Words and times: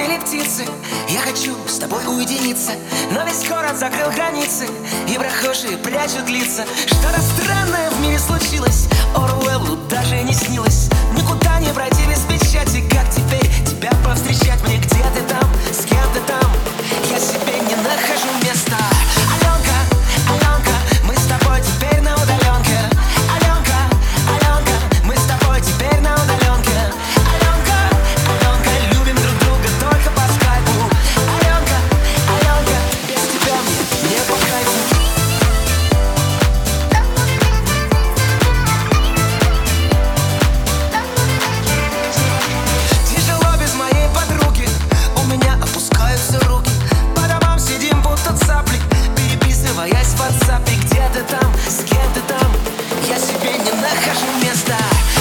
запели 0.00 0.18
птицы. 0.18 0.64
Я 1.08 1.20
хочу 1.20 1.56
с 1.66 1.78
тобой 1.78 2.00
уединиться 2.06 2.72
Но 3.12 3.24
весь 3.24 3.46
город 3.48 3.76
закрыл 3.76 4.10
границы 4.10 4.66
И 5.08 5.18
прохожие 5.18 5.76
прячут 5.78 6.28
лица. 6.28 6.64
Что-то 6.86 7.20
странное 7.20 7.90
в 7.90 8.00
мире 8.00 8.18
случилось. 8.18 8.88
Оруэллу 9.14 9.76
даже 9.88 10.19
WhatsApp 50.50 50.68
где 50.84 51.02
ты 51.14 51.22
там, 51.30 51.52
с 51.68 51.84
кем 51.84 52.12
ты 52.14 52.20
там? 52.26 52.52
Я 53.08 53.18
себе 53.18 53.52
не 53.52 53.72
нахожу 53.72 54.26
места. 54.42 55.19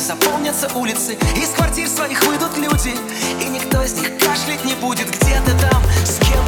заполнятся 0.00 0.68
улицы 0.74 1.18
Из 1.36 1.50
квартир 1.50 1.88
своих 1.88 2.24
выйдут 2.26 2.56
люди. 2.56 2.94
И 3.40 3.48
никто 3.48 3.82
из 3.82 3.92
них 3.94 4.18
кашлять 4.18 4.64
не 4.64 4.74
будет 4.74 5.08
Где 5.08 5.40
ты 5.44 5.52
там, 5.58 5.82
с 6.04 6.18
кем 6.18 6.39